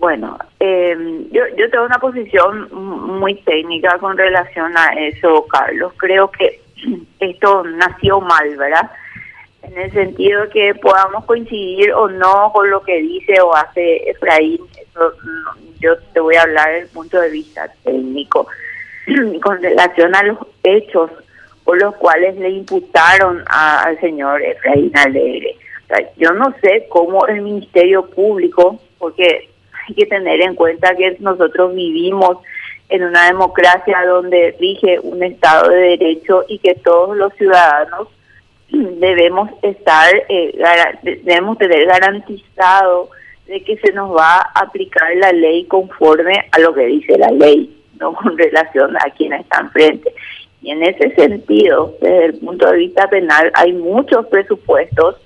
Bueno, 0.00 0.38
eh, 0.58 0.96
yo, 1.30 1.42
yo 1.58 1.70
tengo 1.70 1.84
una 1.84 1.98
posición 1.98 2.70
muy 2.72 3.34
técnica 3.42 3.98
con 3.98 4.16
relación 4.16 4.74
a 4.74 4.94
eso, 4.94 5.46
Carlos. 5.46 5.92
Creo 5.98 6.30
que 6.30 6.58
esto 7.20 7.62
nació 7.64 8.18
mal, 8.18 8.56
¿verdad? 8.56 8.90
En 9.62 9.76
el 9.76 9.92
sentido 9.92 10.48
que 10.48 10.74
podamos 10.76 11.26
coincidir 11.26 11.92
o 11.92 12.08
no 12.08 12.50
con 12.50 12.70
lo 12.70 12.80
que 12.82 12.98
dice 13.02 13.42
o 13.42 13.54
hace 13.54 14.08
Efraín, 14.08 14.62
eso, 14.80 15.12
yo 15.80 15.98
te 16.14 16.20
voy 16.20 16.36
a 16.36 16.42
hablar 16.44 16.68
desde 16.68 16.80
el 16.84 16.88
punto 16.88 17.20
de 17.20 17.28
vista 17.28 17.70
técnico 17.84 18.46
con 19.42 19.62
relación 19.62 20.16
a 20.16 20.22
los 20.22 20.38
hechos 20.62 21.10
por 21.62 21.78
los 21.78 21.94
cuales 21.96 22.36
le 22.36 22.48
imputaron 22.48 23.44
al 23.48 24.00
señor 24.00 24.40
Efraín 24.40 24.96
Alegre. 24.96 25.56
yo 26.16 26.32
no 26.32 26.54
sé 26.62 26.86
cómo 26.88 27.26
el 27.26 27.42
Ministerio 27.42 28.06
Público, 28.06 28.80
porque 28.98 29.49
hay 29.90 29.94
que 29.94 30.06
tener 30.06 30.40
en 30.40 30.54
cuenta 30.54 30.94
que 30.94 31.16
nosotros 31.18 31.74
vivimos 31.74 32.38
en 32.88 33.02
una 33.04 33.26
democracia 33.26 34.04
donde 34.06 34.54
rige 34.58 35.00
un 35.00 35.22
Estado 35.22 35.68
de 35.70 35.96
Derecho 35.96 36.44
y 36.48 36.58
que 36.58 36.74
todos 36.76 37.16
los 37.16 37.32
ciudadanos 37.34 38.08
debemos 38.70 39.50
estar, 39.62 40.14
eh, 40.28 40.56
debemos 41.02 41.58
tener 41.58 41.86
garantizado 41.86 43.10
de 43.46 43.62
que 43.62 43.76
se 43.78 43.92
nos 43.92 44.16
va 44.16 44.36
a 44.36 44.60
aplicar 44.60 45.14
la 45.16 45.32
ley 45.32 45.64
conforme 45.64 46.34
a 46.52 46.58
lo 46.60 46.72
que 46.72 46.86
dice 46.86 47.18
la 47.18 47.30
ley, 47.32 47.76
no 47.98 48.12
con 48.14 48.38
relación 48.38 48.96
a 48.96 49.10
quienes 49.10 49.40
están 49.40 49.70
frente. 49.72 50.12
Y 50.62 50.70
en 50.70 50.82
ese 50.84 51.14
sentido, 51.16 51.96
desde 52.00 52.26
el 52.26 52.34
punto 52.38 52.70
de 52.70 52.76
vista 52.76 53.08
penal, 53.08 53.50
hay 53.54 53.72
muchos 53.72 54.26
presupuestos 54.26 55.16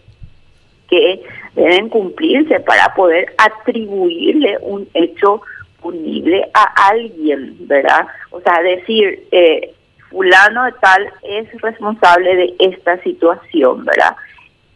que 0.88 1.22
deben 1.54 1.88
cumplirse 1.88 2.60
para 2.60 2.94
poder 2.94 3.26
atribuirle 3.38 4.58
un 4.62 4.88
hecho 4.94 5.42
punible 5.80 6.48
a 6.54 6.88
alguien, 6.88 7.56
¿verdad? 7.60 8.06
O 8.30 8.40
sea, 8.40 8.62
decir, 8.62 9.26
eh, 9.30 9.72
fulano 10.10 10.64
de 10.64 10.72
tal 10.80 11.12
es 11.22 11.60
responsable 11.60 12.36
de 12.36 12.54
esta 12.58 13.00
situación, 13.02 13.84
¿verdad? 13.84 14.16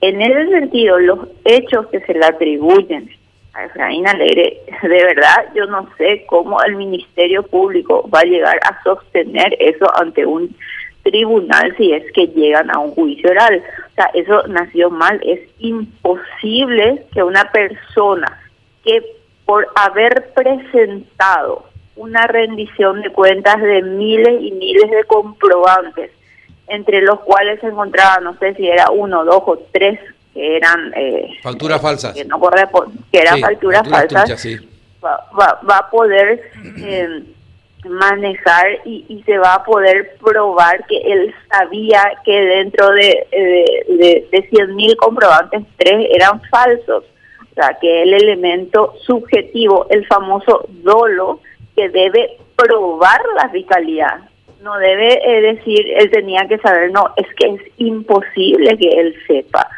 En 0.00 0.20
ese 0.20 0.50
sentido, 0.50 0.98
los 0.98 1.20
hechos 1.44 1.86
que 1.88 2.00
se 2.00 2.14
le 2.14 2.24
atribuyen 2.24 3.10
a 3.54 3.64
Efraín 3.64 4.06
Alegre, 4.06 4.60
de 4.82 4.88
verdad 4.88 5.46
yo 5.54 5.66
no 5.66 5.88
sé 5.96 6.24
cómo 6.26 6.62
el 6.62 6.76
Ministerio 6.76 7.42
Público 7.42 8.08
va 8.14 8.20
a 8.20 8.24
llegar 8.24 8.58
a 8.62 8.82
sostener 8.82 9.56
eso 9.58 9.86
ante 10.00 10.24
un 10.24 10.54
tribunal 11.10 11.74
si 11.76 11.92
es 11.92 12.04
que 12.12 12.26
llegan 12.28 12.70
a 12.70 12.78
un 12.78 12.92
juicio 12.92 13.30
oral. 13.30 13.62
O 13.90 13.94
sea, 13.94 14.10
eso 14.14 14.46
nació 14.48 14.90
mal. 14.90 15.20
Es 15.24 15.40
imposible 15.58 17.06
que 17.12 17.22
una 17.22 17.50
persona 17.50 18.38
que 18.84 19.02
por 19.44 19.66
haber 19.74 20.30
presentado 20.34 21.64
una 21.96 22.26
rendición 22.26 23.02
de 23.02 23.10
cuentas 23.10 23.60
de 23.60 23.82
miles 23.82 24.42
y 24.42 24.52
miles 24.52 24.90
de 24.90 25.04
comprobantes, 25.04 26.10
entre 26.68 27.00
los 27.00 27.20
cuales 27.20 27.60
se 27.60 27.66
encontraba, 27.66 28.20
no 28.20 28.36
sé 28.38 28.54
si 28.54 28.68
era 28.68 28.90
uno, 28.90 29.24
dos 29.24 29.42
o 29.46 29.58
tres 29.72 29.98
que 30.34 30.56
eran 30.56 30.92
eh, 30.94 31.30
facturas 31.42 31.80
falsas, 31.80 32.14
que 32.14 32.24
no 32.26 32.38
que 33.10 33.18
eran 33.18 33.40
facturas, 33.40 33.88
falsas, 33.88 34.58
va, 35.04 35.60
va, 35.68 35.78
a 35.78 35.90
poder 35.90 36.42
eh, 36.78 37.22
manejar 37.84 38.66
y, 38.84 39.04
y, 39.08 39.22
se 39.22 39.38
va 39.38 39.54
a 39.54 39.64
poder 39.64 40.16
probar 40.20 40.84
que 40.86 40.98
él 40.98 41.34
sabía 41.50 42.02
que 42.24 42.32
dentro 42.32 42.90
de, 42.90 43.26
de, 43.30 44.28
de, 44.30 44.48
100 44.48 44.74
mil 44.74 44.96
comprobantes, 44.96 45.62
tres 45.76 46.08
eran 46.12 46.40
falsos. 46.50 47.04
O 47.50 47.54
sea, 47.54 47.76
que 47.80 48.02
el 48.02 48.14
elemento 48.14 48.94
subjetivo, 49.04 49.86
el 49.90 50.06
famoso 50.06 50.66
dolo, 50.68 51.40
que 51.76 51.88
debe 51.88 52.36
probar 52.56 53.20
la 53.36 53.48
fiscalía. 53.50 54.22
No 54.62 54.76
debe 54.78 55.20
eh, 55.24 55.54
decir, 55.54 55.86
él 55.96 56.10
tenía 56.10 56.46
que 56.48 56.58
saber, 56.58 56.90
no, 56.90 57.12
es 57.16 57.26
que 57.36 57.54
es 57.54 57.60
imposible 57.76 58.76
que 58.76 58.88
él 58.88 59.14
sepa. 59.26 59.68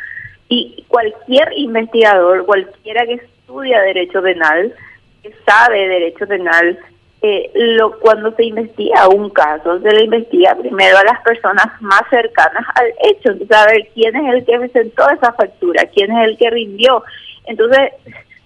Y 0.49 0.84
cualquier 0.89 1.53
investigador, 1.56 2.47
cualquiera 2.47 3.05
que 3.06 3.15
estudia 3.15 3.81
derecho 3.83 4.22
penal, 4.22 4.75
que 5.22 5.33
sabe 5.47 5.87
derecho 5.89 6.27
penal, 6.27 6.78
eh, 7.22 7.50
lo, 7.54 7.98
cuando 7.98 8.32
se 8.32 8.44
investiga 8.44 9.08
un 9.08 9.28
caso, 9.28 9.78
se 9.81 9.92
le 9.92 10.04
investiga 10.04 10.54
primero 10.54 10.97
a 10.97 11.04
las 11.04 11.20
personas 11.20 11.66
más 11.81 12.03
cercanas 12.08 12.64
al 12.75 12.86
hecho, 13.04 13.32
entonces 13.32 13.56
a 13.56 13.66
ver 13.66 13.88
quién 13.92 14.16
es 14.16 14.34
el 14.34 14.44
que 14.47 14.58
presentó 14.58 15.08
esa 15.10 15.32
factura, 15.34 15.84
quién 15.92 16.10
es 16.12 16.28
el 16.28 16.38
que 16.38 16.48
rindió. 16.48 17.04
Entonces, 17.44 17.92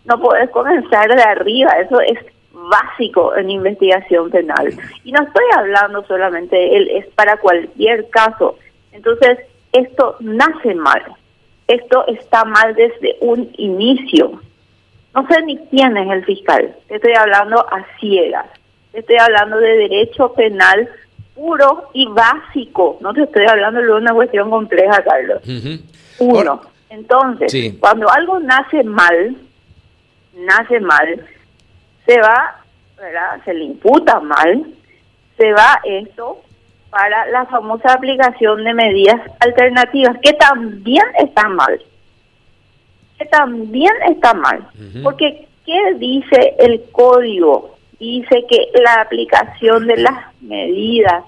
no 0.05 0.21
puedes 0.21 0.51
comenzar 0.51 1.15
de 1.15 1.23
arriba, 1.23 1.71
eso 1.79 2.01
es 2.01 2.19
básico 2.53 3.37
en 3.37 3.51
investigación 3.51 4.31
penal. 4.31 4.75
Y 5.05 5.13
no 5.13 5.23
estoy 5.23 5.45
hablando 5.57 6.05
solamente 6.07 6.57
de 6.57 6.77
él, 6.77 6.91
es 6.95 7.07
para 7.15 7.37
cualquier 7.37 8.09
caso. 8.11 8.57
Entonces, 8.91 9.39
esto 9.73 10.17
nace 10.19 10.75
mal, 10.75 11.03
esto 11.69 12.07
está 12.09 12.45
mal 12.45 12.75
desde 12.75 13.19
un 13.21 13.51
inicio. 13.57 14.41
No 15.15 15.27
sé 15.29 15.43
ni 15.43 15.59
quién 15.69 15.97
es 15.97 16.11
el 16.11 16.25
fiscal, 16.25 16.75
estoy 16.89 17.13
hablando 17.15 17.61
a 17.73 17.87
ciegas. 18.01 18.47
Estoy 18.95 19.17
hablando 19.17 19.59
de 19.59 19.77
derecho 19.77 20.33
penal 20.35 20.89
puro 21.35 21.91
y 21.93 22.07
básico. 22.07 22.97
No 23.01 23.13
te 23.13 23.25
estoy 23.25 23.45
hablando 23.47 23.81
de 23.81 23.93
una 23.93 24.15
cuestión 24.15 24.51
compleja, 24.51 25.03
Carlos. 25.03 25.43
Uno. 26.19 26.61
Entonces, 26.89 27.75
cuando 27.81 28.09
algo 28.09 28.39
nace 28.39 28.85
mal, 28.85 29.37
nace 30.37 30.79
mal, 30.79 31.27
se 32.07 32.21
va, 32.21 32.63
¿verdad? 32.97 33.41
Se 33.45 33.53
le 33.53 33.65
imputa 33.65 34.21
mal, 34.21 34.65
se 35.37 35.53
va 35.53 35.81
esto 35.83 36.41
para 36.91 37.27
la 37.27 37.47
famosa 37.47 37.93
aplicación 37.93 38.63
de 38.63 38.75
medidas 38.75 39.21
alternativas, 39.41 40.17
que 40.23 40.35
también 40.35 41.05
está 41.19 41.49
mal. 41.49 41.83
Que 43.19 43.27
también 43.27 43.93
está 44.09 44.35
mal. 44.35 44.65
Porque, 45.03 45.49
¿qué 45.67 45.95
dice 45.97 46.55
el 46.61 46.85
código? 46.93 47.74
Dice 48.05 48.45
que 48.49 48.69
la 48.83 49.03
aplicación 49.03 49.87
de 49.87 49.97
las 49.97 50.35
medidas, 50.41 51.25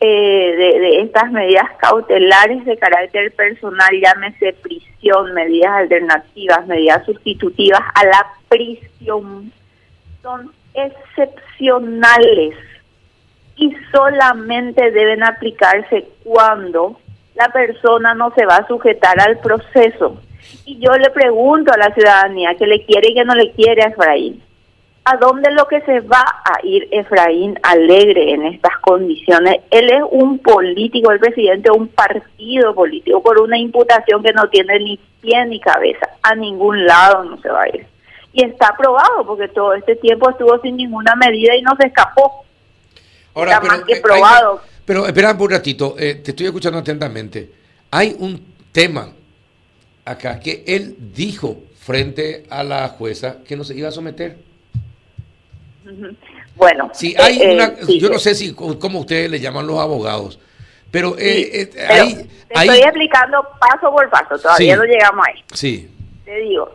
eh, 0.00 0.54
de, 0.56 1.00
estas 1.02 1.30
medidas 1.30 1.66
cautelares 1.78 2.64
de 2.64 2.76
carácter 2.78 3.32
personal, 3.32 3.90
llámese 4.00 4.54
prisión, 4.54 5.32
medidas 5.34 5.72
alternativas, 5.72 6.66
medidas 6.66 7.04
sustitutivas 7.04 7.80
a 7.94 8.04
la 8.04 8.26
prisión, 8.48 9.52
son 10.22 10.52
excepcionales 10.74 12.54
y 13.56 13.74
solamente 13.92 14.90
deben 14.90 15.22
aplicarse 15.22 16.08
cuando 16.24 16.98
la 17.34 17.48
persona 17.48 18.14
no 18.14 18.32
se 18.34 18.46
va 18.46 18.56
a 18.56 18.66
sujetar 18.66 19.20
al 19.20 19.38
proceso. 19.38 20.20
Y 20.64 20.78
yo 20.78 20.92
le 20.92 21.10
pregunto 21.10 21.72
a 21.72 21.76
la 21.76 21.92
ciudadanía 21.94 22.54
que 22.54 22.66
le 22.66 22.84
quiere 22.84 23.10
y 23.10 23.14
que 23.14 23.24
no 23.24 23.34
le 23.34 23.52
quiere 23.52 23.82
a 23.82 23.88
Efraín 23.88 24.42
¿A 25.04 25.16
dónde 25.16 25.50
lo 25.52 25.66
que 25.66 25.80
se 25.82 26.00
va 26.00 26.24
a 26.44 26.64
ir 26.64 26.86
Efraín 26.90 27.58
Alegre 27.62 28.32
en 28.34 28.44
estas 28.44 28.78
condiciones? 28.80 29.60
Él 29.70 29.88
es 29.90 30.02
un 30.10 30.38
político, 30.38 31.10
el 31.10 31.18
presidente 31.18 31.70
de 31.70 31.78
un 31.78 31.88
partido 31.88 32.74
político, 32.74 33.22
por 33.22 33.40
una 33.40 33.58
imputación 33.58 34.22
que 34.22 34.32
no 34.32 34.48
tiene 34.50 34.78
ni 34.78 35.00
pie 35.22 35.46
ni 35.46 35.58
cabeza. 35.58 36.06
A 36.22 36.34
ningún 36.34 36.84
lado 36.84 37.24
no 37.24 37.40
se 37.40 37.48
va 37.48 37.62
a 37.62 37.68
ir. 37.68 37.86
Y 38.32 38.44
está 38.44 38.68
aprobado, 38.68 39.26
porque 39.26 39.48
todo 39.48 39.72
este 39.72 39.96
tiempo 39.96 40.28
estuvo 40.30 40.60
sin 40.60 40.76
ninguna 40.76 41.16
medida 41.16 41.56
y 41.56 41.62
no 41.62 41.74
se 41.80 41.86
escapó. 41.86 42.44
Ahora, 43.34 43.54
está 43.54 43.66
más 43.66 43.80
que 43.82 43.96
probado. 43.96 44.60
pero 44.84 45.06
espera 45.06 45.32
un 45.32 45.50
ratito, 45.50 45.96
eh, 45.98 46.16
te 46.16 46.32
estoy 46.32 46.46
escuchando 46.46 46.78
atentamente. 46.78 47.50
Hay 47.90 48.16
un 48.18 48.54
tema 48.70 49.08
acá 50.04 50.38
que 50.38 50.62
él 50.66 50.94
dijo 51.14 51.56
frente 51.78 52.44
a 52.50 52.62
la 52.62 52.88
jueza 52.88 53.38
que 53.44 53.56
no 53.56 53.64
se 53.64 53.74
iba 53.74 53.88
a 53.88 53.92
someter. 53.92 54.49
Bueno, 56.56 56.90
si 56.92 57.14
hay 57.18 57.40
eh, 57.40 57.54
una, 57.54 57.64
eh, 57.66 57.98
yo 57.98 58.10
no 58.10 58.18
sé 58.18 58.34
si 58.34 58.54
cómo 58.54 59.00
ustedes 59.00 59.30
le 59.30 59.40
llaman 59.40 59.66
los 59.66 59.78
abogados, 59.78 60.38
pero, 60.90 61.14
eh, 61.18 61.70
te 61.72 62.60
estoy 62.60 62.78
explicando 62.78 63.46
paso 63.60 63.90
por 63.90 64.08
paso, 64.10 64.38
todavía 64.38 64.76
no 64.76 64.84
llegamos 64.84 65.26
ahí. 65.26 65.44
Sí. 65.52 65.90
Te 66.24 66.36
digo, 66.40 66.70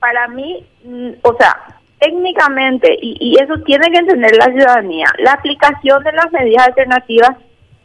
para 0.00 0.26
mí, 0.28 0.64
mm, 0.84 1.10
o 1.22 1.36
sea, 1.36 1.56
técnicamente, 2.00 2.96
y, 3.00 3.16
y 3.20 3.42
eso 3.42 3.54
tiene 3.64 3.90
que 3.90 3.98
entender 3.98 4.36
la 4.36 4.46
ciudadanía, 4.46 5.06
la 5.18 5.32
aplicación 5.32 6.02
de 6.02 6.12
las 6.12 6.32
medidas 6.32 6.68
alternativas 6.68 7.36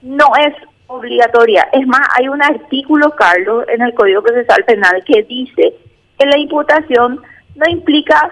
no 0.01 0.27
es 0.39 0.53
obligatoria. 0.87 1.67
Es 1.71 1.85
más, 1.87 2.07
hay 2.17 2.27
un 2.27 2.41
artículo, 2.41 3.11
Carlos, 3.11 3.65
en 3.67 3.81
el 3.81 3.93
Código 3.93 4.21
Procesal 4.21 4.63
Penal 4.65 5.03
que 5.05 5.23
dice 5.23 5.73
que 6.17 6.25
la 6.25 6.37
imputación 6.37 7.21
no 7.55 7.69
implica 7.69 8.31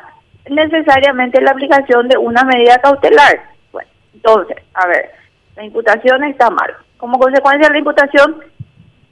necesariamente 0.49 1.41
la 1.41 1.51
aplicación 1.51 2.07
de 2.07 2.17
una 2.17 2.43
medida 2.43 2.77
cautelar. 2.79 3.41
Bueno, 3.71 3.89
entonces, 4.13 4.57
a 4.73 4.87
ver, 4.87 5.11
la 5.55 5.63
imputación 5.65 6.23
está 6.23 6.49
mal. 6.49 6.73
Como 6.97 7.19
consecuencia 7.19 7.67
de 7.67 7.73
la 7.73 7.79
imputación, 7.79 8.43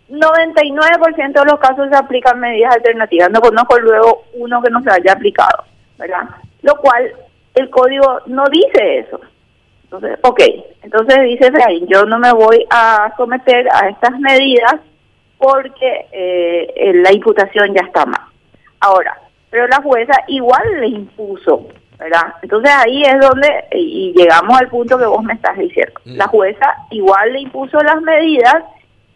99% 0.10 1.34
de 1.34 1.46
los 1.46 1.60
casos 1.60 1.90
se 1.90 1.96
aplican 1.96 2.40
medidas 2.40 2.76
alternativas. 2.76 3.30
No 3.30 3.42
conozco 3.42 3.80
luego 3.80 4.24
uno 4.34 4.62
que 4.62 4.72
no 4.72 4.82
se 4.82 4.92
haya 4.92 5.14
aplicado, 5.14 5.64
¿verdad? 5.98 6.28
lo 6.62 6.76
cual 6.76 7.12
el 7.56 7.70
código 7.70 8.22
no 8.28 8.46
dice 8.50 9.00
eso. 9.00 9.20
Entonces, 9.84 10.20
ok, 10.22 10.42
entonces 10.84 11.18
dice 11.24 11.48
Efraín, 11.48 11.88
yo 11.88 12.04
no 12.04 12.20
me 12.20 12.32
voy 12.32 12.66
a 12.70 13.12
someter 13.18 13.68
a 13.74 13.90
estas 13.90 14.20
medidas 14.20 14.76
porque 15.38 16.08
eh, 16.12 16.92
la 16.96 17.12
imputación 17.12 17.74
ya 17.74 17.82
está 17.82 18.06
mal. 18.06 18.22
Ahora, 18.82 19.18
pero 19.50 19.68
la 19.68 19.82
jueza 19.82 20.14
igual 20.28 20.64
le 20.80 20.88
impuso, 20.88 21.68
¿verdad? 21.98 22.34
Entonces 22.42 22.72
ahí 22.72 23.04
es 23.04 23.20
donde, 23.20 23.48
y 23.72 24.14
llegamos 24.16 24.60
al 24.60 24.70
punto 24.70 24.98
que 24.98 25.06
vos 25.06 25.24
me 25.24 25.34
estás 25.34 25.58
diciendo, 25.58 26.00
mm. 26.06 26.16
la 26.16 26.28
jueza 26.28 26.74
igual 26.92 27.34
le 27.34 27.42
impuso 27.42 27.80
las 27.80 28.02
medidas, 28.02 28.64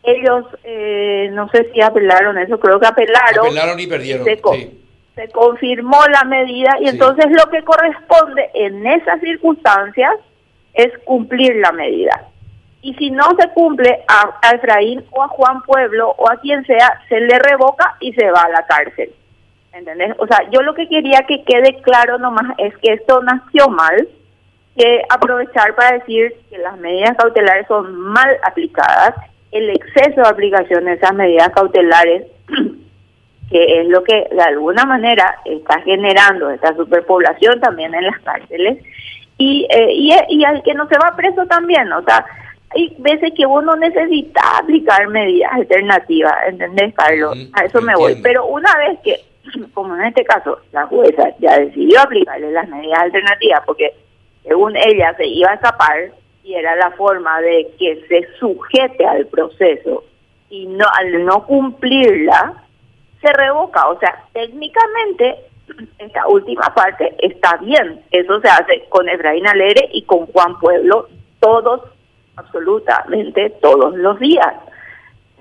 ellos, 0.04 0.46
eh, 0.64 1.30
no 1.32 1.50
sé 1.50 1.72
si 1.74 1.82
apelaron 1.82 2.38
eso, 2.38 2.60
creo 2.60 2.80
que 2.80 2.88
apelaron. 2.88 3.46
Apelaron 3.48 3.80
y 3.80 3.88
perdieron, 3.88 4.26
se, 4.26 5.28
confirmó 5.32 6.00
la 6.12 6.24
medida 6.24 6.76
y 6.82 6.88
entonces 6.88 7.28
lo 7.30 7.50
que 7.52 7.64
corresponde 7.64 8.50
en 8.56 8.86
esas 8.88 9.22
circunstancias 9.22 10.12
es 10.74 10.92
cumplir 11.06 11.56
la 11.58 11.72
medida. 11.72 12.30
Y 12.82 12.94
si 12.96 13.12
no 13.12 13.24
se 13.40 13.48
cumple 13.54 14.04
a, 14.08 14.56
Efraín 14.56 15.06
o 15.12 15.24
a 15.24 15.28
Juan 15.30 15.62
Pueblo 15.62 16.16
o 16.18 16.30
a 16.30 16.38
quien 16.38 16.66
sea, 16.66 17.00
se 17.08 17.20
le 17.20 17.40
revoca 17.40 17.96
y 18.02 18.12
se 18.14 18.30
va 18.30 18.42
a 18.42 18.50
la 18.50 18.66
cárcel. 18.66 19.14
¿Entendés? 19.74 20.14
O 20.20 20.28
sea, 20.28 20.40
yo 20.52 20.62
lo 20.62 20.76
que 20.76 20.88
quería 20.88 21.26
que 21.28 21.44
quede 21.44 21.82
claro 21.82 22.20
nomás 22.20 22.54
es 22.60 22.78
que 22.78 22.94
esto 22.94 23.22
nació 23.24 23.70
mal, 23.70 24.08
que 24.78 25.02
aprovechar 25.10 25.74
para 25.76 25.98
decir 25.98 26.34
que 26.50 26.60
las 26.60 26.78
medidas 26.78 27.18
cautelares 27.18 27.68
son 27.68 27.96
mal 28.00 28.30
aplicadas, 28.44 29.16
el 29.52 29.70
exceso 29.72 30.22
de 30.22 30.28
aplicación 30.28 30.86
de 30.86 30.94
esas 30.94 31.14
medidas 31.16 31.50
cautelares, 31.50 32.26
que 33.50 33.82
es 33.82 33.88
lo 33.88 34.04
que 34.04 34.28
de 34.32 34.42
alguna 34.42 34.86
manera 34.86 35.40
está 35.46 35.82
generando 35.82 36.52
esta 36.52 36.76
superpoblación 36.76 37.60
también 37.60 37.96
en 37.96 38.06
las 38.06 38.20
cárceles, 38.20 38.78
y, 39.40 39.66
eh, 39.72 39.92
y, 39.92 40.14
y 40.30 40.46
al 40.46 40.62
que 40.62 40.76
no 40.76 40.88
se 40.88 40.98
va 41.00 41.16
preso 41.16 41.48
también, 41.48 41.92
o 41.92 42.04
sea, 42.04 42.26
hay 42.76 42.96
veces 43.00 43.32
que 43.36 43.46
uno 43.46 43.76
necesita 43.76 44.42
aplicar 44.60 45.08
medidas 45.08 45.52
alternativas, 45.54 46.34
¿entendés, 46.48 46.94
Carlos? 46.96 47.38
a 47.54 47.66
eso 47.66 47.82
me 47.82 47.96
voy. 47.96 48.20
Pero 48.22 48.46
una 48.48 48.76
vez 48.78 49.00
que, 49.04 49.20
como 49.74 49.96
en 49.96 50.06
este 50.06 50.24
caso, 50.24 50.60
la 50.72 50.86
jueza 50.88 51.30
ya 51.40 51.58
decidió 51.58 52.02
aplicarle 52.02 52.52
las 52.52 52.68
medidas 52.70 53.04
alternativas, 53.04 53.64
porque 53.66 53.94
según 54.44 54.76
ella 54.76 55.14
se 55.16 55.26
iba 55.28 55.52
a 55.52 55.56
escapar 55.56 56.12
y 56.44 56.56
era 56.56 56.76
la 56.76 56.92
forma 56.92 57.40
de 57.42 57.72
que 57.80 58.06
se 58.08 58.28
sujete 58.38 59.06
al 59.06 59.26
proceso 59.28 60.04
y 60.50 60.68
no 60.68 60.86
al 61.00 61.26
no 61.26 61.46
cumplirla, 61.46 62.54
se 63.22 63.34
revoca. 63.34 63.88
O 63.88 64.00
sea, 64.00 64.26
técnicamente 64.34 65.38
esta 66.00 66.28
última 66.28 66.74
parte 66.76 67.16
está 67.20 67.58
bien. 67.58 68.02
Eso 68.12 68.40
se 68.42 68.50
hace 68.50 68.84
con 68.90 69.08
Efraín 69.08 69.48
Alegre 69.48 69.90
y 69.94 70.04
con 70.04 70.26
Juan 70.28 70.60
Pueblo 70.60 71.08
todos, 71.40 71.82
absolutamente 72.36 73.50
todos 73.62 73.96
los 73.96 74.20
días. 74.20 74.54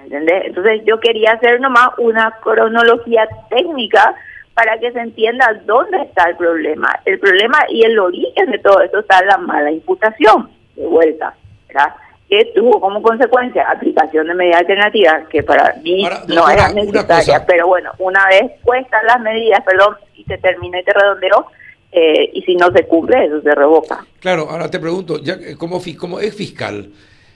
¿Entendés? 0.03 0.47
Entonces 0.47 0.83
yo 0.85 0.99
quería 1.01 1.33
hacer 1.33 1.61
nomás 1.61 1.91
una 1.99 2.31
cronología 2.43 3.27
técnica 3.51 4.15
para 4.55 4.79
que 4.79 4.93
se 4.93 5.01
entienda 5.01 5.61
dónde 5.65 6.03
está 6.03 6.29
el 6.29 6.37
problema. 6.37 7.01
El 7.05 7.19
problema 7.19 7.59
y 7.71 7.85
el 7.85 7.99
origen 7.99 8.51
de 8.51 8.59
todo 8.59 8.81
esto 8.83 9.01
está 9.01 9.21
en 9.21 9.27
la 9.27 9.39
mala 9.39 9.71
imputación, 9.71 10.51
de 10.77 10.87
vuelta, 10.87 11.35
¿verdad? 11.69 11.95
que 12.33 12.47
tuvo 12.55 12.81
como 12.81 13.03
consecuencia 13.03 13.63
aplicación 13.71 14.27
de 14.27 14.33
medidas 14.33 14.61
alternativas 14.61 15.29
que 15.29 15.43
para 15.43 15.75
mí 15.83 16.09
no 16.29 16.49
eran 16.49 16.75
necesarias, 16.75 17.43
pero 17.47 17.67
bueno, 17.67 17.91
una 17.99 18.27
vez 18.29 18.53
puestas 18.65 19.05
las 19.05 19.21
medidas, 19.21 19.63
perdón, 19.67 19.97
y 20.15 20.25
se 20.25 20.39
termina 20.39 20.81
y 20.81 20.83
te 20.85 20.95
redondeo, 20.95 21.49
eh, 21.93 22.31
y 22.33 22.41
si 22.41 22.57
no 22.57 22.73
se 22.73 22.87
cumple, 22.87 23.27
eso 23.27 23.43
se 23.43 23.55
revoca. 23.55 24.07
Claro, 24.19 24.49
ahora 24.49 24.71
te 24.71 24.81
pregunto, 24.81 25.19
ya 25.23 25.37
como, 25.59 25.79
como 25.99 26.21
es 26.21 26.35
fiscal, 26.35 26.91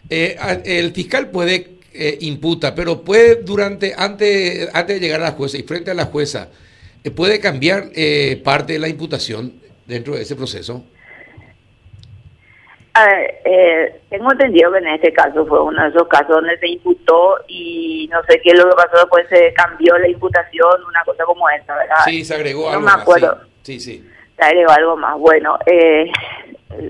eh, 0.08 0.34
el 0.64 0.92
fiscal 0.92 1.28
puede 1.28 1.75
eh, 1.98 2.18
imputa, 2.20 2.74
pero 2.74 3.02
puede 3.02 3.36
durante, 3.36 3.94
antes, 3.96 4.68
antes 4.74 5.00
de 5.00 5.06
llegar 5.06 5.20
a 5.20 5.24
la 5.24 5.32
jueza 5.32 5.58
y 5.58 5.62
frente 5.62 5.90
a 5.90 5.94
la 5.94 6.06
jueza, 6.06 6.48
puede 7.14 7.38
cambiar 7.38 7.90
parte 8.42 8.72
de 8.72 8.78
la 8.80 8.88
imputación 8.88 9.52
dentro 9.86 10.16
de 10.16 10.22
ese 10.22 10.34
proceso. 10.34 10.84
A 12.96 13.04
ver, 13.04 13.34
eh, 13.44 14.00
tengo 14.08 14.32
entendido 14.32 14.72
que 14.72 14.78
en 14.78 14.86
este 14.86 15.12
caso 15.12 15.44
fue 15.44 15.62
uno 15.62 15.82
de 15.82 15.90
esos 15.90 16.08
casos 16.08 16.28
donde 16.28 16.56
se 16.56 16.66
imputó 16.66 17.36
y 17.46 18.08
no 18.10 18.22
sé 18.26 18.40
qué 18.40 18.52
es 18.52 18.58
lo 18.58 18.70
que 18.70 18.74
pasó 18.74 18.96
después, 18.96 19.28
se 19.28 19.52
cambió 19.52 19.98
la 19.98 20.08
imputación, 20.08 20.82
una 20.88 21.04
cosa 21.04 21.24
como 21.24 21.46
esa, 21.50 21.76
¿verdad? 21.76 21.96
Sí, 22.06 22.24
se 22.24 22.34
agregó 22.34 22.70
algo 22.70 22.80
me 22.80 22.92
acuerdo. 22.92 23.36
Más, 23.36 23.46
sí. 23.64 23.80
sí, 23.80 24.10
Se 24.34 24.42
agregó 24.42 24.70
algo 24.70 24.96
más. 24.96 25.18
Bueno, 25.18 25.58
eh, 25.66 26.10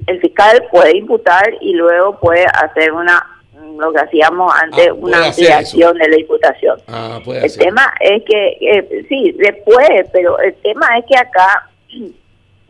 el, 0.06 0.20
fiscal 0.20 0.68
puede 0.70 0.96
imputar 0.96 1.52
y 1.60 1.72
luego 1.72 2.20
puede 2.20 2.44
hacer 2.44 2.92
una 2.92 3.35
lo 3.78 3.92
que 3.92 4.00
hacíamos 4.00 4.52
antes, 4.62 4.88
ah, 4.88 4.94
una 4.94 5.26
ampliación 5.26 5.96
de 5.98 6.08
la 6.08 6.20
imputación. 6.20 6.78
Ah, 6.88 7.20
el 7.26 7.56
tema 7.56 7.92
es 8.00 8.22
que, 8.24 8.58
eh, 8.60 9.06
sí, 9.08 9.36
puede, 9.64 10.04
pero 10.12 10.38
el 10.38 10.54
tema 10.56 10.86
es 10.98 11.04
que 11.06 11.16
acá 11.16 11.68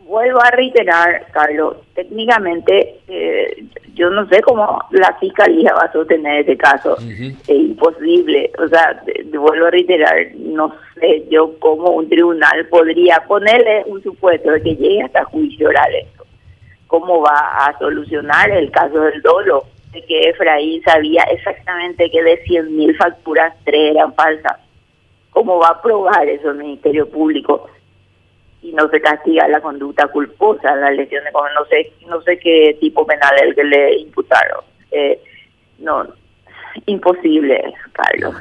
vuelvo 0.07 0.41
a 0.41 0.51
reiterar, 0.51 1.27
Carlos, 1.31 1.77
técnicamente 1.93 2.99
eh, 3.07 3.65
yo 3.93 4.09
no 4.09 4.27
sé 4.29 4.41
cómo 4.41 4.79
la 4.91 5.13
fiscalía 5.19 5.73
va 5.73 5.85
a 5.85 5.91
sostener 5.91 6.41
ese 6.41 6.55
caso. 6.55 6.97
Es 6.99 7.49
imposible. 7.49 8.51
O 8.59 8.67
sea, 8.67 9.01
vuelvo 9.33 9.65
a 9.65 9.71
reiterar, 9.71 10.15
no 10.37 10.73
sé 10.99 11.25
yo 11.29 11.57
cómo 11.59 11.91
un 11.91 12.07
tribunal 12.07 12.67
podría 12.69 13.23
ponerle 13.27 13.83
un 13.87 14.01
supuesto 14.03 14.51
de 14.51 14.61
que 14.61 14.75
llegue 14.75 15.01
hasta 15.03 15.25
juicio 15.25 15.67
oral 15.69 15.93
esto. 15.95 16.25
¿Cómo 16.85 17.21
va 17.21 17.65
a 17.65 17.77
solucionar 17.79 18.51
el 18.51 18.71
caso 18.71 19.01
del 19.01 19.21
dolo? 19.21 19.65
De 19.97 20.05
que 20.05 20.29
Efraín 20.29 20.83
sabía 20.83 21.23
exactamente 21.31 22.11
que 22.11 22.21
de 22.21 22.43
100.000 22.43 22.97
facturas, 22.97 23.53
tres 23.65 23.95
eran 23.95 24.13
falsas. 24.13 24.59
¿Cómo 25.31 25.57
va 25.57 25.69
a 25.69 25.81
probar 25.81 26.27
eso 26.29 26.51
el 26.51 26.57
Ministerio 26.57 27.09
Público? 27.09 27.67
y 28.61 28.71
no 28.73 28.89
se 28.89 28.99
castiga 28.99 29.47
la 29.47 29.61
conducta 29.61 30.07
culposa, 30.07 30.75
la 30.75 30.91
lesión 30.91 31.23
de 31.23 31.31
no 31.31 31.65
sé, 31.69 31.93
no 32.07 32.21
sé 32.23 32.37
qué 32.39 32.75
tipo 32.81 33.05
penal 33.05 33.33
es 33.37 33.43
el 33.43 33.55
que 33.55 33.63
le 33.63 33.99
imputaron. 33.99 34.61
Eh, 34.91 35.21
no, 35.79 36.05
imposible, 36.85 37.73
Carlos. 37.93 38.35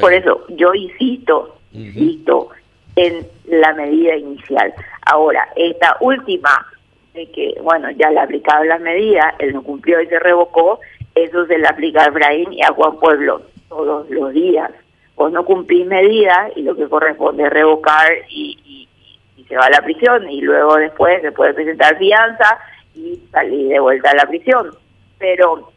Por 0.00 0.12
eso 0.12 0.44
yo 0.50 0.74
insisto, 0.74 1.56
insisto 1.72 2.50
en 2.96 3.26
la 3.46 3.72
medida 3.74 4.16
inicial. 4.16 4.72
Ahora, 5.06 5.48
esta 5.56 5.96
última, 6.00 6.66
de 7.14 7.26
que, 7.30 7.54
bueno, 7.62 7.90
ya 7.92 8.10
le 8.10 8.20
aplicaron 8.20 8.68
las 8.68 8.80
medidas, 8.80 9.34
él 9.38 9.54
no 9.54 9.62
cumplió 9.62 10.00
y 10.00 10.06
se 10.06 10.18
revocó, 10.18 10.80
eso 11.14 11.46
se 11.46 11.58
le 11.58 11.66
aplica 11.66 12.02
a 12.02 12.08
Efraín 12.08 12.52
y 12.52 12.62
a 12.62 12.72
Juan 12.72 12.98
Pueblo 12.98 13.42
todos 13.68 14.08
los 14.10 14.32
días. 14.32 14.70
Vos 15.16 15.30
no 15.32 15.44
cumplís 15.44 15.86
medidas 15.86 16.52
y 16.56 16.62
lo 16.62 16.74
que 16.74 16.88
corresponde 16.88 17.44
es 17.44 17.50
revocar 17.50 18.10
y, 18.28 18.88
se 19.48 19.56
va 19.56 19.66
a 19.66 19.70
la 19.70 19.82
prisión 19.82 20.30
y 20.30 20.40
luego 20.40 20.76
después 20.76 21.20
se 21.20 21.30
puede 21.30 21.52
presentar 21.52 21.98
fianza 21.98 22.58
y 22.94 23.20
salir 23.30 23.68
de 23.68 23.78
vuelta 23.78 24.10
a 24.10 24.14
la 24.14 24.26
prisión. 24.26 24.70
Pero, 25.18 25.70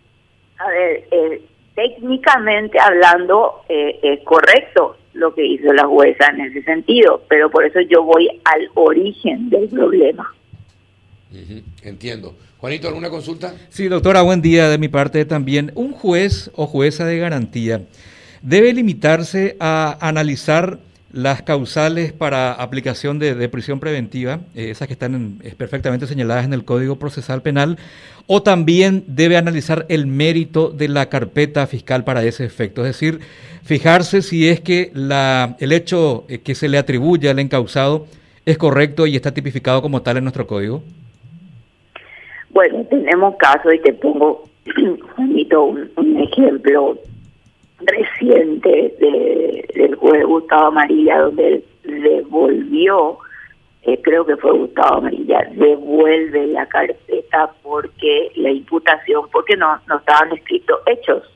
a 0.57 0.69
ver, 0.69 1.03
eh, 1.11 1.41
técnicamente 1.75 2.79
hablando 2.79 3.63
eh, 3.67 3.99
es 4.01 4.23
correcto 4.23 4.95
lo 5.13 5.33
que 5.33 5.45
hizo 5.45 5.73
la 5.73 5.85
jueza 5.85 6.27
en 6.27 6.41
ese 6.41 6.63
sentido, 6.63 7.21
pero 7.27 7.49
por 7.49 7.65
eso 7.65 7.81
yo 7.81 8.03
voy 8.03 8.29
al 8.45 8.69
origen 8.75 9.49
del 9.49 9.67
problema. 9.67 10.33
Entiendo. 11.83 12.35
Juanito, 12.57 12.87
¿alguna 12.87 13.09
consulta? 13.09 13.53
Sí, 13.69 13.87
doctora, 13.87 14.21
buen 14.21 14.41
día 14.41 14.69
de 14.69 14.77
mi 14.77 14.87
parte 14.87 15.25
también. 15.25 15.71
Un 15.75 15.93
juez 15.93 16.49
o 16.55 16.65
jueza 16.65 17.05
de 17.05 17.17
garantía 17.19 17.81
debe 18.41 18.73
limitarse 18.73 19.57
a 19.59 19.97
analizar 19.99 20.79
las 21.11 21.41
causales 21.41 22.11
para 22.11 22.53
aplicación 22.53 23.17
de, 23.17 23.49
prisión 23.49 23.79
preventiva, 23.79 24.41
eh, 24.55 24.71
esas 24.71 24.87
que 24.87 24.93
están 24.93 25.39
perfectamente 25.57 26.05
señaladas 26.05 26.45
en 26.45 26.53
el 26.53 26.65
Código 26.65 26.97
Procesal 26.97 27.41
Penal, 27.41 27.77
o 28.25 28.43
también 28.43 29.03
debe 29.07 29.37
analizar 29.37 29.85
el 29.89 30.05
mérito 30.05 30.69
de 30.69 30.89
la 30.89 31.07
carpeta 31.09 31.65
fiscal 31.65 32.03
para 32.03 32.23
ese 32.23 32.43
efecto, 32.45 32.85
es 32.85 32.89
decir, 32.89 33.19
fijarse 33.63 34.21
si 34.21 34.49
es 34.49 34.59
que 34.59 34.91
la, 34.93 35.55
el 35.59 35.71
hecho 35.71 36.25
eh, 36.27 36.39
que 36.39 36.55
se 36.55 36.67
le 36.67 36.77
atribuye 36.77 37.29
al 37.29 37.39
encausado 37.39 38.05
es 38.45 38.57
correcto 38.57 39.07
y 39.07 39.15
está 39.15 39.33
tipificado 39.33 39.81
como 39.81 40.01
tal 40.01 40.17
en 40.17 40.25
nuestro 40.25 40.45
código. 40.45 40.83
Bueno, 42.57 42.83
tenemos 42.89 43.35
casos 43.35 43.71
y 43.71 43.77
te 43.77 43.93
pongo, 43.93 44.43
un, 45.17 45.91
un 45.95 46.17
ejemplo 46.17 46.97
reciente 47.81 48.95
de, 48.99 49.63
del 49.75 49.93
juez 49.93 50.25
Gustavo 50.25 50.69
Amarilla, 50.69 51.19
donde 51.19 51.47
él 51.47 51.63
devolvió, 51.83 53.19
eh, 53.83 54.01
creo 54.01 54.25
que 54.25 54.37
fue 54.37 54.53
Gustavo 54.53 54.95
Amarilla, 54.95 55.47
devuelve 55.51 56.47
la 56.47 56.65
carpeta 56.65 57.51
porque 57.61 58.31
la 58.37 58.49
imputación, 58.49 59.29
porque 59.31 59.55
no, 59.55 59.79
no 59.87 59.99
estaban 59.99 60.31
escritos 60.31 60.79
hechos, 60.87 61.31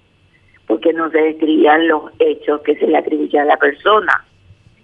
porque 0.66 0.92
no 0.92 1.12
se 1.12 1.20
describían 1.20 1.88
los 1.88 2.06
hechos 2.18 2.62
que 2.62 2.76
se 2.78 2.88
le 2.88 2.98
atribuían 2.98 3.44
a 3.44 3.50
la 3.50 3.58
persona. 3.58 4.26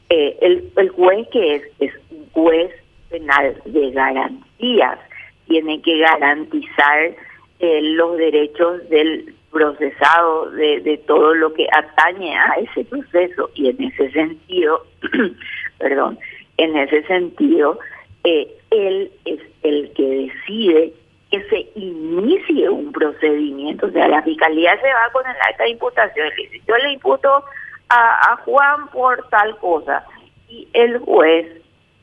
Eh, 0.10 0.38
el, 0.42 0.70
el 0.76 0.90
juez 0.90 1.28
que 1.30 1.56
es, 1.56 1.64
es 1.80 1.94
un 2.12 2.30
juez 2.30 2.72
penal 3.10 3.60
de 3.66 3.90
garantías. 3.90 5.00
Tiene 5.48 5.82
que 5.82 5.98
garantizar 6.00 7.16
eh, 7.60 7.82
los 7.82 8.18
derechos 8.18 8.88
del 8.90 9.34
procesado, 9.52 10.52
de, 10.52 11.02
todo 11.08 11.34
lo 11.34 11.54
que 11.54 11.68
atañe 11.72 12.38
a 12.38 12.56
ese 12.62 12.86
proceso. 12.86 13.50
Y 13.56 13.70
en 13.70 13.84
ese 13.84 14.12
sentido, 14.12 14.86
perdón, 15.80 16.20
en 16.58 16.78
ese 16.78 17.04
sentido, 17.04 17.80
eh, 18.24 18.48
él 18.72 19.12
es 19.26 19.40
el 19.64 19.92
que 19.94 20.32
decide 20.32 20.94
que 21.32 21.42
se 21.50 21.68
inicie 21.76 22.70
un 22.70 22.92
procedimiento. 22.92 23.88
O 23.88 23.92
sea, 23.92 24.08
la 24.08 24.22
fiscalía 24.22 24.80
se 24.80 24.88
va 24.88 25.12
con 25.12 25.26
el 25.26 25.36
acta 25.50 25.64
de 25.64 25.72
imputación. 25.72 26.30
Yo 26.68 26.78
le 26.78 26.94
imputo 26.94 27.44
a 27.90 28.38
Juan 28.44 28.90
por 28.90 29.28
tal 29.30 29.58
cosa. 29.58 30.06
Y 30.50 30.68
el 30.74 31.00
juez, 31.00 31.48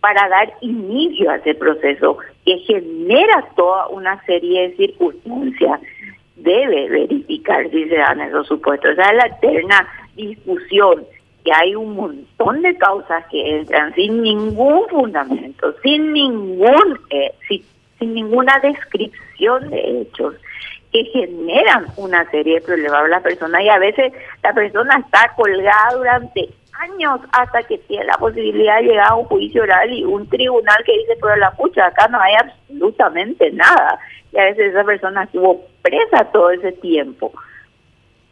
para 0.05 0.29
dar 0.29 0.53
inicio 0.61 1.31
a 1.31 1.37
ese 1.37 1.55
proceso 1.55 2.19
que 2.45 2.59
genera 2.59 3.43
toda 3.57 3.87
una 3.87 4.23
serie 4.27 4.69
de 4.69 4.77
circunstancias, 4.77 5.81
debe 6.37 6.91
verificar 6.91 7.71
si 7.71 7.89
se 7.89 7.97
dan 7.97 8.21
esos 8.21 8.47
supuestos. 8.47 8.91
Esa 8.91 9.13
es 9.13 9.17
la 9.17 9.27
eterna 9.29 9.89
discusión 10.15 11.07
que 11.43 11.53
hay 11.55 11.75
un 11.75 11.97
montón 11.97 12.61
de 12.61 12.77
causas 12.77 13.25
que 13.31 13.61
entran 13.61 13.95
sin 13.95 14.21
ningún 14.21 14.87
fundamento, 14.91 15.75
sin 15.83 16.13
ningún, 16.13 17.01
eh, 17.09 17.33
sin, 17.49 18.13
ninguna 18.13 18.59
descripción 18.59 19.71
de 19.71 20.03
hechos 20.03 20.35
que 20.93 21.03
generan 21.05 21.87
una 21.97 22.31
serie 22.31 22.57
de 22.57 22.61
problemas 22.61 23.05
a 23.05 23.09
la 23.09 23.21
persona 23.21 23.63
y 23.63 23.71
a 23.71 23.79
veces 23.79 24.13
la 24.43 24.53
persona 24.53 24.99
está 24.99 25.33
colgada 25.35 25.97
durante 25.97 26.51
años 26.81 27.21
hasta 27.33 27.63
que 27.63 27.79
tiene 27.79 28.05
la 28.05 28.19
posibilidad 28.19 28.79
de 28.79 28.85
llegar 28.85 29.13
a 29.13 29.15
un 29.15 29.25
juicio 29.25 29.63
oral 29.63 29.93
y 29.93 30.05
un 30.05 30.29
tribunal 30.29 30.77
que 30.85 30.93
dice, 30.99 31.17
pero 31.21 31.37
la 31.37 31.51
pucha, 31.53 31.87
acá 31.87 32.09
no 32.09 32.21
hay 32.21 32.35
absolutamente 32.35 33.51
nada. 33.53 33.99
Y 34.33 34.39
a 34.39 34.45
veces 34.45 34.73
esa 34.73 34.85
persona 34.85 35.25
estuvo 35.25 35.63
presa 35.83 36.25
todo 36.33 36.51
ese 36.51 36.73
tiempo. 36.73 37.33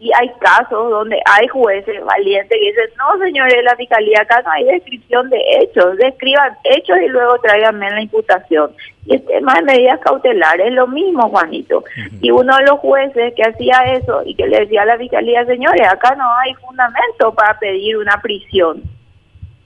Y 0.02 0.10
hay 0.18 0.28
casos 0.40 0.90
donde 0.90 1.16
hay 1.26 1.46
jueces 1.46 2.04
valientes 2.04 2.58
que 2.58 2.70
dicen, 2.70 2.90
no 2.98 3.24
señores, 3.24 3.62
la 3.62 3.76
fiscalía 3.76 4.22
acá 4.22 4.42
no 4.42 4.50
hay 4.50 4.64
descripción 4.64 5.30
de 5.30 5.40
hechos, 5.60 5.96
describan 5.96 6.56
hechos 6.64 6.96
y 7.04 7.06
luego 7.06 7.38
tráiganme 7.38 7.88
la 7.88 8.02
imputación. 8.02 8.72
Y 9.06 9.14
el 9.14 9.24
tema 9.24 9.54
de 9.54 9.62
medidas 9.62 10.00
cautelares 10.00 10.66
es 10.66 10.72
lo 10.72 10.88
mismo, 10.88 11.28
Juanito. 11.28 11.84
Y 12.20 12.32
uno 12.32 12.56
de 12.56 12.64
los 12.64 12.80
jueces 12.80 13.32
que 13.36 13.44
hacía 13.44 13.94
eso 13.94 14.24
y 14.26 14.34
que 14.34 14.48
le 14.48 14.58
decía 14.58 14.82
a 14.82 14.86
la 14.86 14.98
fiscalía, 14.98 15.44
señores, 15.44 15.86
acá 15.86 16.16
no 16.16 16.36
hay 16.36 16.52
fundamento 16.54 17.32
para 17.34 17.56
pedir 17.60 17.96
una 17.96 18.20
prisión. 18.20 18.82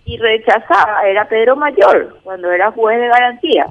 Y 0.04 0.18
rechazaba, 0.18 1.08
era 1.08 1.26
Pedro 1.26 1.56
Mayor, 1.56 2.14
cuando 2.22 2.52
era 2.52 2.70
juez 2.72 3.00
de 3.00 3.08
garantía. 3.08 3.68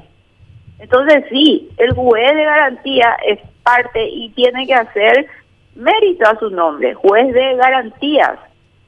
Entonces 0.79 1.25
sí, 1.29 1.69
el 1.77 1.93
juez 1.93 2.36
de 2.36 2.43
garantía 2.43 3.15
es 3.24 3.38
parte 3.62 4.03
y 4.03 4.29
tiene 4.29 4.65
que 4.65 4.74
hacer 4.74 5.27
mérito 5.75 6.27
a 6.27 6.39
su 6.39 6.50
nombre, 6.50 6.94
juez 6.94 7.34
de 7.34 7.55
garantías, 7.55 8.39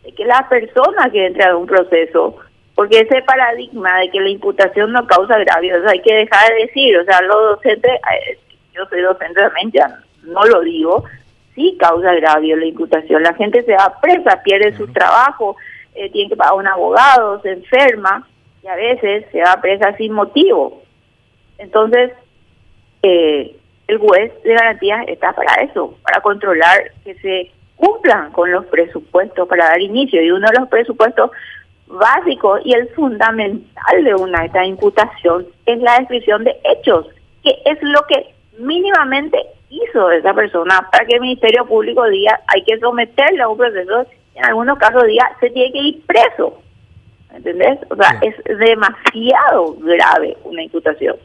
de 0.04 0.12
que 0.14 0.26
la 0.26 0.48
persona 0.50 1.10
que 1.12 1.28
entra 1.28 1.50
en 1.50 1.58
un 1.58 1.68
proceso, 1.68 2.38
porque 2.76 3.00
ese 3.00 3.22
paradigma 3.24 4.00
de 4.00 4.10
que 4.10 4.22
la 4.22 4.30
imputación 4.30 4.92
no 4.92 5.06
causa 5.06 5.36
agravios, 5.36 5.86
hay 5.86 6.02
que 6.02 6.14
dejar 6.14 6.50
de 6.50 6.66
decir, 6.66 6.98
o 6.98 7.04
sea, 7.04 7.22
los 7.22 7.58
docentes, 7.58 7.92
eh, 7.92 8.38
yo 8.74 8.86
soy 8.86 9.02
docente 9.02 9.42
también, 9.42 9.72
ya 9.72 10.00
no 10.24 10.44
lo 10.46 10.62
digo, 10.62 11.04
sí 11.56 11.76
causa 11.80 12.12
agravio 12.12 12.56
la 12.56 12.66
imputación, 12.66 13.24
la 13.24 13.34
gente 13.34 13.64
se 13.64 13.74
va 13.74 14.00
presa, 14.02 14.42
pierde 14.44 14.78
su 14.78 14.88
trabajo, 14.88 15.58
eh, 15.96 16.10
tiene 16.12 16.30
que 16.30 16.36
pagar 16.36 16.54
un 16.54 16.68
abogado, 16.68 17.42
se 17.42 17.52
enferma 17.52 18.28
y 18.64 18.68
a 18.68 18.76
veces 18.76 19.26
se 19.32 19.42
va 19.42 19.60
presa 19.60 19.96
sin 19.98 20.14
motivo. 20.14 20.84
Entonces, 21.58 22.12
eh, 23.02 23.56
el 23.88 23.98
juez 23.98 24.32
de 24.44 24.54
garantías 24.54 25.06
está 25.08 25.34
para 25.34 25.54
eso, 25.64 25.98
para 26.04 26.22
controlar 26.22 26.92
que 27.04 27.16
se 27.16 27.52
cumplan 27.76 28.32
con 28.32 28.52
los 28.52 28.66
presupuestos 28.66 29.48
para 29.48 29.70
dar 29.70 29.82
inicio. 29.82 30.22
Y 30.22 30.32
uno 30.32 30.48
de 30.50 30.60
los 30.60 30.70
presupuestos 30.70 31.32
básicos 31.88 32.62
y 32.66 32.74
el 32.74 32.90
fundamental 32.90 34.04
de 34.04 34.14
una 34.16 34.46
esta 34.46 34.66
imputación 34.66 35.48
es 35.66 35.80
la 35.80 36.00
descripción 36.00 36.44
de 36.44 36.56
hechos, 36.64 37.08
que 37.44 37.52
es 37.66 37.78
lo 37.82 38.02
que 38.08 38.34
mínimamente 38.60 39.38
hizo 39.70 40.12
esa 40.12 40.34
persona 40.34 40.88
para 40.92 41.06
que 41.06 41.16
el 41.16 41.22
Ministerio 41.22 41.66
Público 41.66 42.06
diga 42.06 42.40
hay 42.48 42.64
que 42.64 42.78
someterle 42.80 43.42
a 43.42 43.48
un 43.48 43.58
proceso, 43.58 44.06
en 44.36 44.46
algunos 44.46 44.78
casos 44.78 45.04
diga 45.06 45.32
se 45.40 45.50
tiene 45.50 45.72
que 45.72 45.80
ir 45.80 46.06
preso. 46.06 46.62
¿Entendés? 47.34 47.78
O 47.90 47.96
sea, 47.96 48.20
es 48.22 48.36
demasiado 48.58 49.76
grave 49.80 50.36
una 50.44 50.64
imputación. 50.64 51.18